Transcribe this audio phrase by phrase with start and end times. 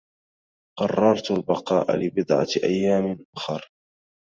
[0.79, 3.71] قرّرتُ البقاء لبضعة أيام أُخر.